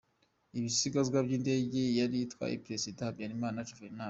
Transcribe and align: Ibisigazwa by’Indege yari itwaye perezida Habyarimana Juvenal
Ibisigazwa 0.57 1.17
by’Indege 1.25 1.81
yari 1.99 2.17
itwaye 2.25 2.55
perezida 2.65 3.05
Habyarimana 3.07 3.65
Juvenal 3.67 3.99